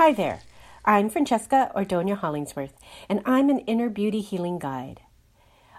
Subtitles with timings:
[0.00, 0.40] Hi there.
[0.82, 2.72] I'm Francesca Ordonia Hollingsworth,
[3.10, 5.02] and I'm an inner beauty healing guide.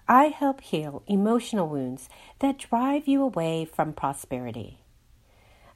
[0.07, 2.07] I help heal emotional wounds
[2.37, 4.77] that drive you away from prosperity.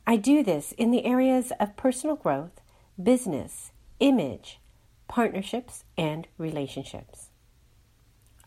[0.05, 2.62] I do this in the areas of personal growth,
[3.02, 4.59] business, image,
[5.08, 7.30] partnerships, and relationships.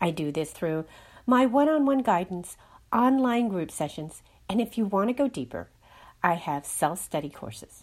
[0.00, 0.84] I do this through
[1.26, 2.56] my one on one guidance,
[2.92, 5.70] online group sessions, and if you want to go deeper,
[6.22, 7.82] I have self study courses.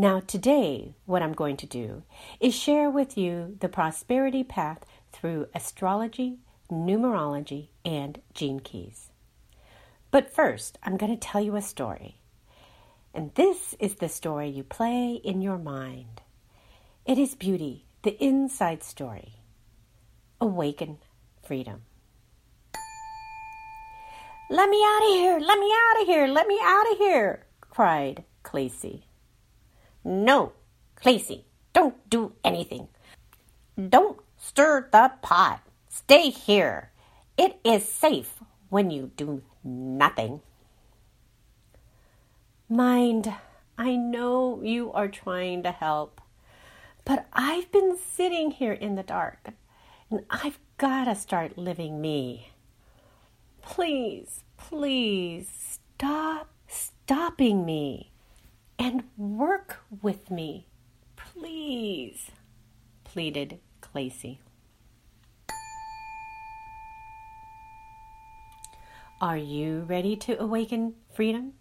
[0.00, 2.04] Now, today, what I'm going to do
[2.38, 6.38] is share with you the prosperity path through astrology,
[6.70, 9.10] numerology, and gene keys.
[10.12, 12.20] But first, I'm going to tell you a story.
[13.12, 16.22] And this is the story you play in your mind.
[17.04, 19.40] It is beauty, the inside story.
[20.40, 20.98] Awaken
[21.42, 21.82] freedom.
[24.48, 25.40] Let me out of here!
[25.40, 26.28] Let me out of here!
[26.28, 27.46] Let me out of here!
[27.68, 29.07] cried Clacy.
[30.08, 30.54] No,
[30.96, 32.88] Clacy, don't do anything.
[33.76, 35.60] Don't stir the pot.
[35.90, 36.92] Stay here.
[37.36, 40.40] It is safe when you do nothing.
[42.70, 43.34] Mind,
[43.76, 46.22] I know you are trying to help,
[47.04, 49.50] but I've been sitting here in the dark
[50.10, 52.52] and I've got to start living me.
[53.60, 58.12] Please, please stop stopping me
[58.78, 60.66] and work with me,
[61.16, 62.30] please,
[63.04, 64.38] pleaded Clacy.
[69.20, 71.54] Are you ready to awaken freedom?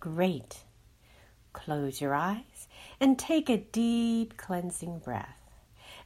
[0.00, 0.64] Great.
[1.52, 5.36] Close your eyes and take a deep cleansing breath.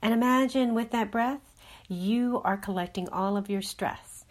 [0.03, 1.55] And imagine with that breath,
[1.88, 4.25] you are collecting all of your stress,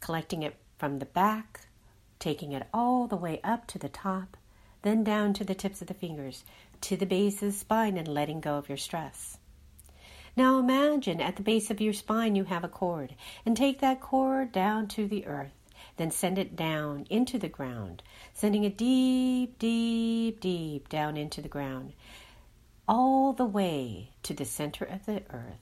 [0.00, 1.66] collecting it from the back,
[2.18, 4.36] taking it all the way up to the top,
[4.82, 6.44] then down to the tips of the fingers,
[6.80, 9.38] to the base of the spine, and letting go of your stress.
[10.36, 13.14] Now imagine at the base of your spine you have a cord,
[13.44, 15.52] and take that cord down to the earth.
[15.96, 18.02] Then send it down into the ground,
[18.34, 21.92] sending it deep, deep, deep down into the ground,
[22.86, 25.58] all the way to the center of the earth.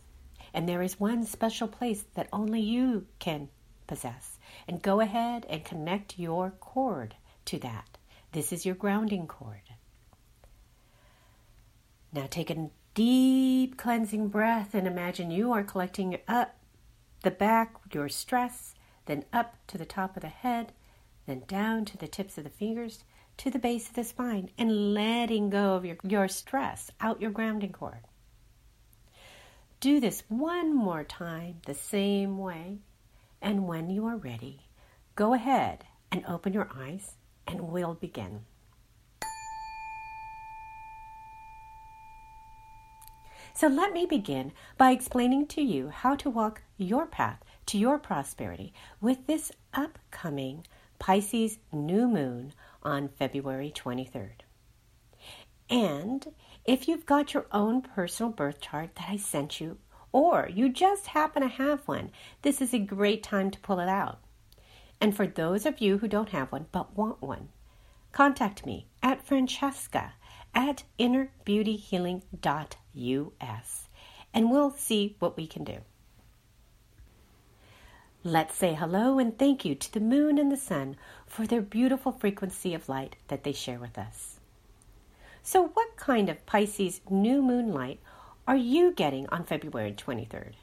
[0.52, 3.48] And there is one special place that only you can
[3.86, 4.38] possess.
[4.68, 7.14] And go ahead and connect your cord
[7.46, 7.95] to that.
[8.32, 9.62] This is your grounding cord.
[12.12, 16.56] Now take a deep cleansing breath and imagine you are collecting up
[17.22, 18.74] the back, your stress,
[19.06, 20.72] then up to the top of the head,
[21.26, 23.04] then down to the tips of the fingers,
[23.36, 27.30] to the base of the spine, and letting go of your, your stress out your
[27.30, 28.00] grounding cord.
[29.80, 32.78] Do this one more time the same way,
[33.42, 34.60] and when you are ready,
[35.14, 38.40] go ahead and open your eyes and we'll begin.
[43.54, 47.98] So let me begin by explaining to you how to walk your path to your
[47.98, 50.66] prosperity with this upcoming
[50.98, 52.52] Pisces new moon
[52.82, 54.42] on February 23rd.
[55.68, 56.26] And
[56.64, 59.78] if you've got your own personal birth chart that I sent you,
[60.12, 62.10] or you just happen to have one,
[62.42, 64.20] this is a great time to pull it out.
[65.06, 67.50] And for those of you who don't have one but want one,
[68.10, 70.14] contact me at Francesca
[70.52, 73.88] at innerbeautyhealing.us
[74.34, 75.76] and we'll see what we can do.
[78.24, 82.10] Let's say hello and thank you to the moon and the sun for their beautiful
[82.10, 84.40] frequency of light that they share with us.
[85.44, 88.00] So, what kind of Pisces new moon light
[88.48, 90.54] are you getting on February 23rd?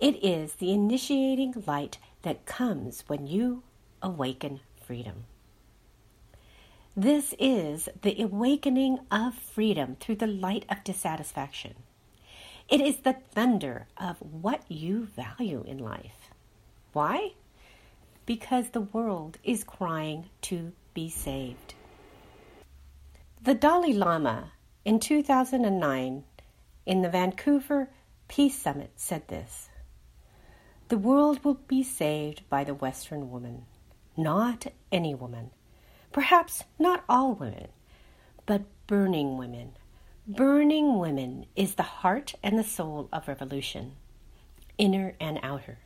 [0.00, 3.64] It is the initiating light that comes when you
[4.00, 5.24] awaken freedom.
[6.96, 11.74] This is the awakening of freedom through the light of dissatisfaction.
[12.68, 16.30] It is the thunder of what you value in life.
[16.92, 17.32] Why?
[18.24, 21.74] Because the world is crying to be saved.
[23.42, 24.52] The Dalai Lama
[24.84, 26.24] in 2009
[26.86, 27.90] in the Vancouver
[28.28, 29.68] Peace Summit said this
[30.88, 33.66] the world will be saved by the Western woman,
[34.16, 35.50] not any woman,
[36.12, 37.68] perhaps not all women,
[38.46, 39.72] but burning women.
[40.26, 43.96] Burning women is the heart and the soul of revolution,
[44.78, 45.78] inner and outer.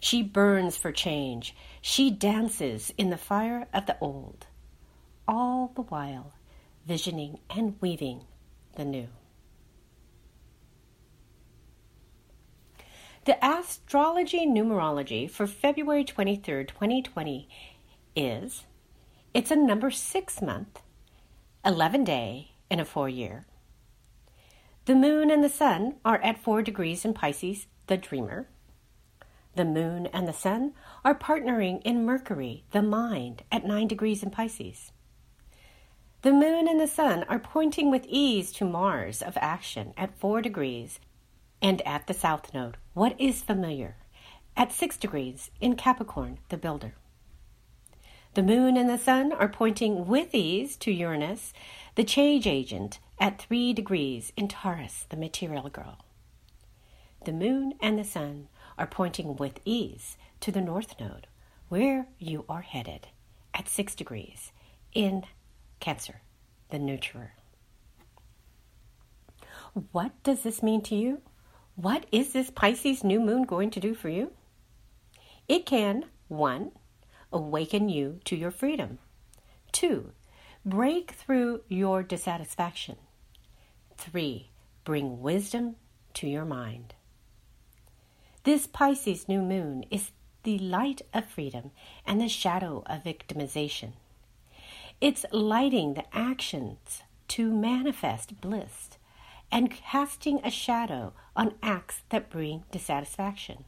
[0.00, 1.56] She burns for change.
[1.80, 4.46] She dances in the fire of the old,
[5.26, 6.32] all the while
[6.86, 8.24] visioning and weaving
[8.76, 9.08] the new.
[13.28, 17.46] The astrology numerology for February 23rd, 2020
[18.16, 18.64] is
[19.34, 20.80] it's a number 6 month,
[21.62, 23.46] 11 day, in a four year.
[24.86, 28.48] The moon and the sun are at four degrees in Pisces, the dreamer.
[29.56, 30.72] The moon and the sun
[31.04, 34.90] are partnering in Mercury, the mind, at nine degrees in Pisces.
[36.22, 40.40] The moon and the sun are pointing with ease to Mars of action at four
[40.40, 40.98] degrees
[41.60, 42.78] and at the south node.
[42.98, 43.94] What is familiar?
[44.56, 46.94] At six degrees in Capricorn, the builder.
[48.34, 51.52] The moon and the sun are pointing with ease to Uranus,
[51.94, 55.98] the change agent, at three degrees in Taurus, the material girl.
[57.24, 61.28] The moon and the sun are pointing with ease to the north node,
[61.68, 63.06] where you are headed,
[63.54, 64.50] at six degrees
[64.92, 65.22] in
[65.78, 66.22] Cancer,
[66.70, 67.30] the nurturer.
[69.92, 71.22] What does this mean to you?
[71.80, 74.32] What is this Pisces new moon going to do for you?
[75.46, 76.72] It can, one,
[77.32, 78.98] awaken you to your freedom.
[79.70, 80.10] Two,
[80.66, 82.96] break through your dissatisfaction.
[83.96, 84.50] Three,
[84.82, 85.76] bring wisdom
[86.14, 86.94] to your mind.
[88.42, 90.10] This Pisces new moon is
[90.42, 91.70] the light of freedom
[92.04, 93.92] and the shadow of victimization.
[95.00, 98.87] It's lighting the actions to manifest bliss
[99.50, 103.64] and casting a shadow on acts that bring dissatisfaction.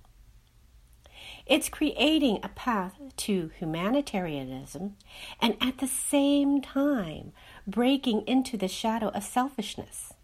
[1.47, 4.97] It's creating a path to humanitarianism
[5.41, 7.33] and at the same time
[7.67, 10.15] breaking into the shadow of selfishness.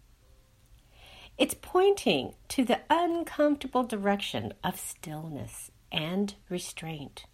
[1.37, 7.25] It's pointing to the uncomfortable direction of stillness and restraint.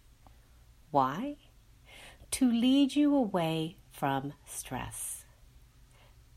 [0.90, 1.36] Why?
[2.32, 5.24] To lead you away from stress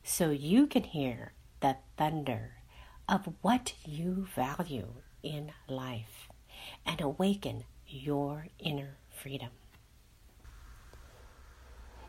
[0.04, 2.52] so you can hear the thunder
[3.08, 4.94] of what you value
[5.24, 6.28] in life
[6.86, 9.50] and awaken your inner freedom.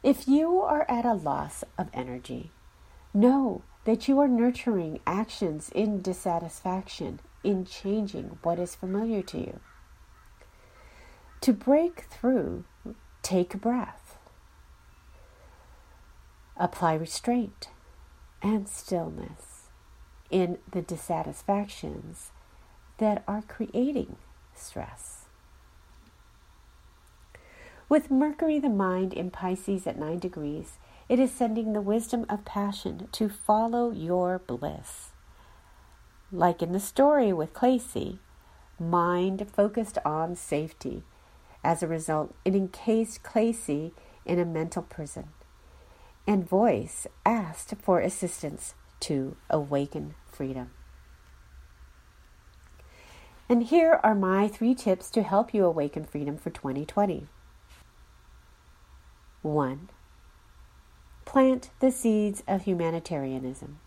[0.02, 2.50] If you are at a loss of energy,
[3.12, 9.60] know that you are nurturing actions in dissatisfaction, in changing what is familiar to you.
[11.40, 12.64] To break through,
[13.22, 14.18] take a breath.
[16.56, 17.68] Apply restraint
[18.42, 19.68] and stillness
[20.30, 22.30] in the dissatisfactions
[22.98, 24.16] that are creating
[24.54, 25.26] stress.
[27.88, 32.44] With Mercury, the mind, in Pisces at 9 degrees, it is sending the wisdom of
[32.44, 35.12] passion to follow your bliss.
[36.30, 38.18] Like in the story with Clacy,
[38.78, 41.02] mind focused on safety.
[41.64, 43.92] As a result, it encased Clacy
[44.26, 45.28] in a mental prison,
[46.28, 50.70] and voice asked for assistance to awaken freedom.
[53.48, 57.28] And here are my three tips to help you awaken freedom for 2020.
[59.40, 59.88] 1.
[61.24, 63.78] Plant the seeds of humanitarianism.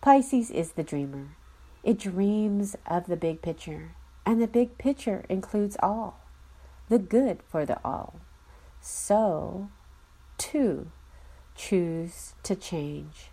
[0.00, 1.36] Pisces is the dreamer.
[1.84, 3.94] It dreams of the big picture,
[4.24, 6.20] and the big picture includes all,
[6.88, 8.20] the good for the all.
[8.80, 9.68] So,
[10.38, 10.90] 2.
[11.54, 13.30] Choose to change.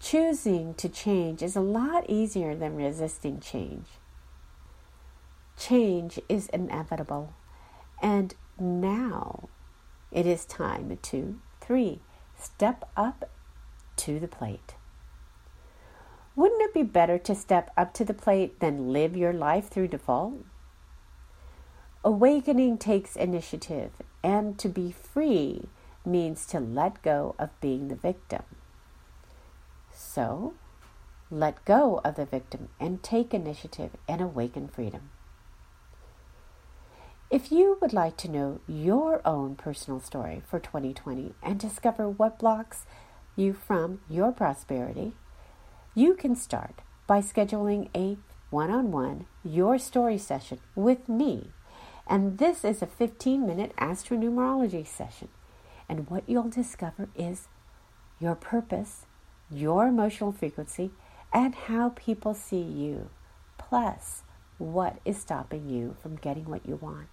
[0.00, 3.86] Choosing to change is a lot easier than resisting change.
[5.58, 7.32] Change is inevitable,
[8.02, 9.48] and now
[10.10, 12.00] it is time to three
[12.38, 13.30] step up
[13.96, 14.74] to the plate.
[16.34, 19.88] Wouldn't it be better to step up to the plate than live your life through
[19.88, 20.44] default?
[22.04, 23.90] Awakening takes initiative,
[24.22, 25.68] and to be free
[26.06, 28.42] means to let go of being the victim.
[29.92, 30.54] So,
[31.30, 35.10] let go of the victim and take initiative and awaken freedom.
[37.28, 42.38] If you would like to know your own personal story for 2020 and discover what
[42.38, 42.86] blocks
[43.34, 45.14] you from your prosperity,
[45.94, 48.16] you can start by scheduling a
[48.50, 51.50] one on one Your Story session with me.
[52.06, 55.28] And this is a 15 minute astronumerology session.
[55.88, 57.48] And what you'll discover is
[58.18, 59.06] your purpose
[59.50, 60.90] your emotional frequency,
[61.32, 63.10] and how people see you,
[63.58, 64.22] plus
[64.58, 67.08] what is stopping you from getting what you want.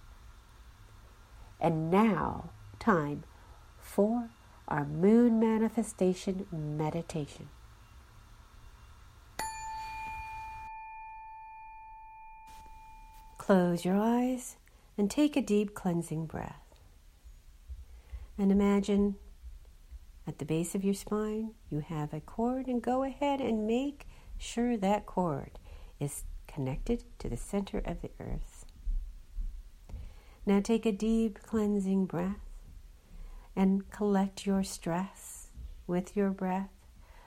[1.60, 3.24] And now, time
[3.78, 4.30] for
[4.66, 7.48] our moon manifestation meditation.
[13.38, 14.56] Close your eyes
[14.96, 16.63] and take a deep cleansing breath.
[18.36, 19.16] And imagine
[20.26, 24.06] at the base of your spine, you have a cord, and go ahead and make
[24.38, 25.58] sure that cord
[26.00, 28.64] is connected to the center of the earth.
[30.46, 32.36] Now take a deep cleansing breath
[33.56, 35.48] and collect your stress,
[35.86, 36.70] with your breath,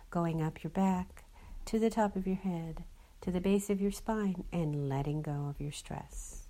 [0.09, 1.23] going up your back
[1.65, 2.83] to the top of your head,
[3.21, 6.47] to the base of your spine, and letting go of your stress.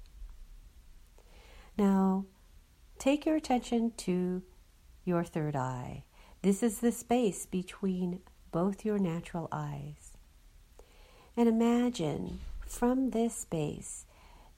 [1.77, 2.25] Now,
[2.97, 4.41] take your attention to
[5.05, 6.03] your third eye.
[6.41, 10.17] This is the space between both your natural eyes.
[11.35, 14.05] And imagine from this space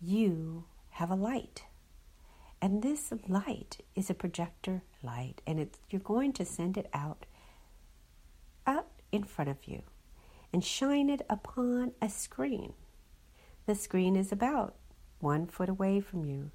[0.01, 1.63] you have a light.
[2.61, 7.25] And this light is a projector light, and it's, you're going to send it out,
[8.67, 9.83] out in front of you,
[10.51, 12.73] and shine it upon a screen.
[13.65, 14.75] The screen is about
[15.19, 16.51] one foot away from you.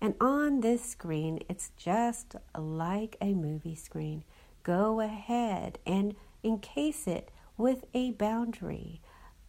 [0.00, 4.24] And on this screen, it's just like a movie screen.
[4.62, 9.00] Go ahead and encase it with a boundary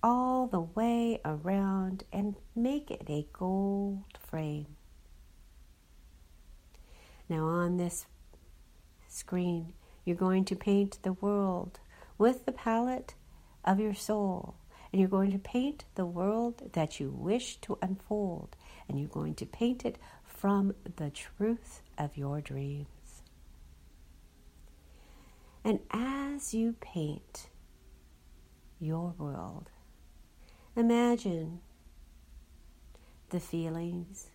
[0.02, 4.68] all the way around and make it a gold frame.
[7.28, 8.06] Now, on this
[9.08, 9.74] screen,
[10.06, 11.80] you're going to paint the world
[12.18, 13.16] with the palette
[13.66, 14.56] of your soul.
[14.92, 18.56] And you're going to paint the world that you wish to unfold.
[18.88, 19.98] And you're going to paint it
[20.38, 23.24] from the truth of your dreams.
[25.64, 27.50] And as you paint
[28.80, 29.72] your world,
[30.76, 31.60] imagine
[33.30, 34.28] the feelings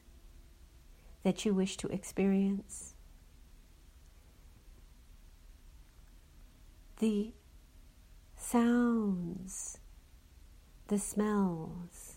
[1.23, 2.95] that you wish to experience,
[6.99, 7.33] the
[8.37, 9.79] sounds,
[10.89, 12.12] the smells,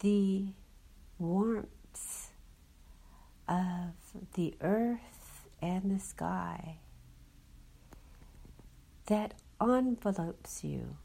[0.00, 0.46] the
[1.18, 2.30] warmth
[3.48, 3.92] of
[4.34, 6.78] the earth and the sky
[9.06, 10.96] that envelopes you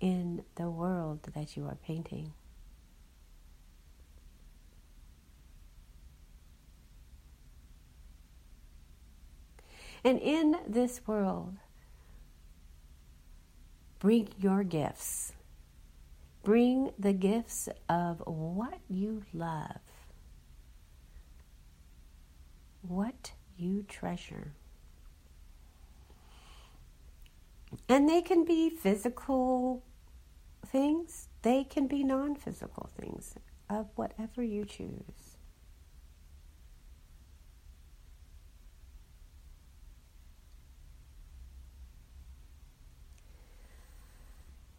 [0.00, 2.32] in the world that you are painting.
[10.04, 11.54] And in this world,
[13.98, 15.33] bring your gifts.
[16.44, 19.80] Bring the gifts of what you love,
[22.82, 24.52] what you treasure.
[27.88, 29.82] And they can be physical
[30.66, 33.34] things, they can be non physical things
[33.70, 35.38] of whatever you choose.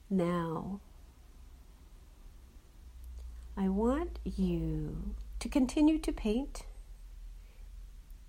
[0.09, 0.79] Now,
[3.65, 6.65] I want you to continue to paint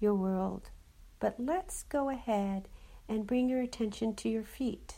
[0.00, 0.70] your world,
[1.20, 2.68] but let's go ahead
[3.06, 4.94] and bring your attention to your feet.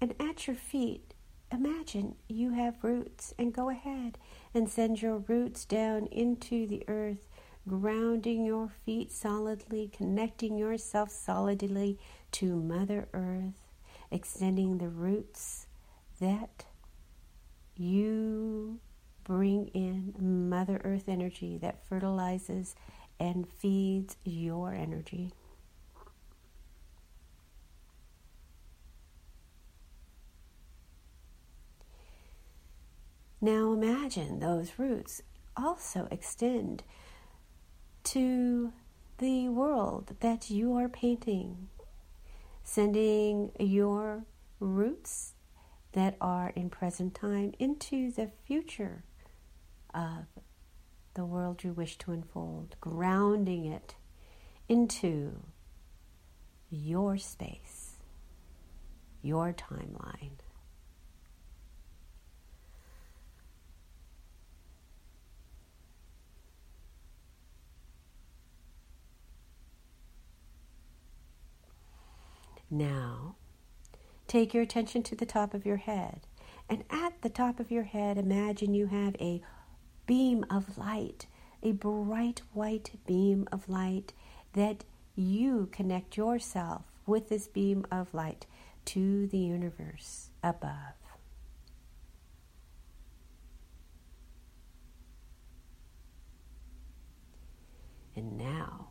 [0.00, 1.12] And at your feet,
[1.52, 4.16] imagine you have roots, and go ahead
[4.54, 7.28] and send your roots down into the earth,
[7.68, 11.98] grounding your feet solidly, connecting yourself solidly
[12.32, 13.52] to Mother Earth
[14.10, 15.66] extending the roots
[16.20, 16.65] that
[17.76, 18.80] you
[19.24, 20.14] bring in
[20.48, 22.74] Mother Earth energy that fertilizes
[23.18, 25.32] and feeds your energy.
[33.40, 35.22] Now imagine those roots
[35.56, 36.82] also extend
[38.04, 38.72] to
[39.18, 41.68] the world that you are painting
[42.66, 44.24] sending your
[44.58, 45.32] roots
[45.96, 49.02] that are in present time into the future
[49.94, 50.26] of
[51.14, 53.94] the world you wish to unfold, grounding it
[54.68, 55.32] into
[56.68, 57.96] your space,
[59.22, 60.32] your timeline.
[72.70, 73.36] Now,
[74.26, 76.26] take your attention to the top of your head.
[76.68, 79.40] And at the top of your head, imagine you have a
[80.06, 81.26] beam of light,
[81.62, 84.12] a bright white beam of light
[84.54, 88.46] that you connect yourself with this beam of light
[88.86, 90.94] to the universe above.
[98.14, 98.88] And now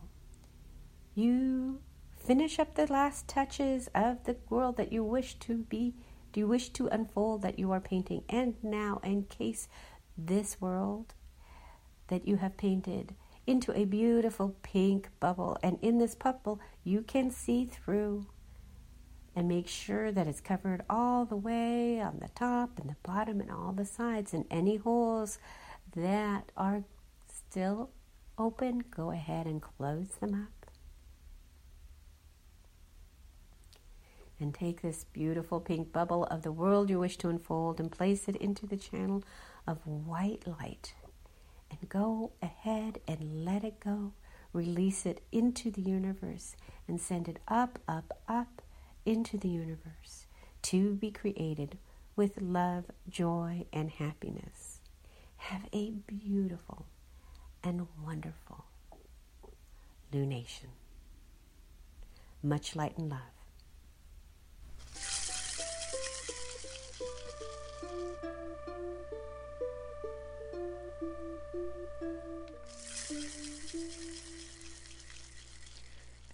[1.16, 1.82] you
[2.26, 5.94] Finish up the last touches of the world that you wish to be,
[6.34, 8.24] do you wish to unfold that you are painting.
[8.28, 9.68] And now encase
[10.18, 11.14] this world
[12.08, 13.14] that you have painted
[13.46, 15.60] into a beautiful pink bubble.
[15.62, 18.26] And in this bubble, you can see through
[19.36, 23.40] and make sure that it's covered all the way on the top and the bottom
[23.40, 25.38] and all the sides and any holes
[25.96, 26.86] that are
[27.32, 27.92] still
[28.36, 30.55] open, go ahead and close them up.
[34.40, 38.28] And take this beautiful pink bubble of the world you wish to unfold and place
[38.28, 39.24] it into the channel
[39.66, 40.94] of white light.
[41.70, 44.12] And go ahead and let it go.
[44.52, 46.56] Release it into the universe
[46.88, 48.62] and send it up, up, up
[49.06, 50.28] into the universe
[50.64, 51.78] to be created
[52.16, 54.80] with love, joy, and happiness.
[55.38, 56.86] Have a beautiful
[57.64, 58.66] and wonderful
[60.14, 60.72] lunation.
[62.42, 63.35] Much light and love.